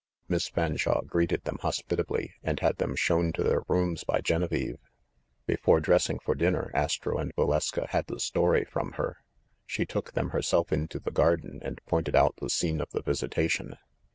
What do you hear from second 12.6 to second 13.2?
of the